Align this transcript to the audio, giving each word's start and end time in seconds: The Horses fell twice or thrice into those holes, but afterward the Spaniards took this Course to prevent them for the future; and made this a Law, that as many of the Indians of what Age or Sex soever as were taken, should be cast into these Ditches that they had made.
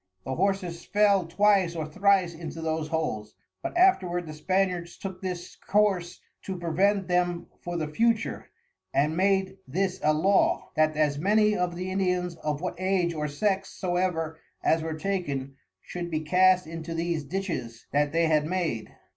The 0.25 0.33
Horses 0.33 0.83
fell 0.83 1.27
twice 1.27 1.75
or 1.75 1.85
thrice 1.85 2.33
into 2.33 2.59
those 2.59 2.87
holes, 2.87 3.35
but 3.61 3.77
afterward 3.77 4.25
the 4.25 4.33
Spaniards 4.33 4.97
took 4.97 5.21
this 5.21 5.55
Course 5.57 6.19
to 6.41 6.57
prevent 6.57 7.07
them 7.07 7.45
for 7.59 7.77
the 7.77 7.87
future; 7.87 8.49
and 8.95 9.15
made 9.15 9.57
this 9.67 9.99
a 10.01 10.11
Law, 10.11 10.71
that 10.75 10.97
as 10.97 11.19
many 11.19 11.55
of 11.55 11.75
the 11.75 11.91
Indians 11.91 12.35
of 12.37 12.61
what 12.61 12.79
Age 12.81 13.13
or 13.13 13.27
Sex 13.27 13.69
soever 13.79 14.39
as 14.63 14.81
were 14.81 14.95
taken, 14.97 15.55
should 15.83 16.09
be 16.09 16.21
cast 16.21 16.65
into 16.65 16.95
these 16.95 17.23
Ditches 17.23 17.85
that 17.91 18.11
they 18.11 18.25
had 18.25 18.47
made. 18.47 18.91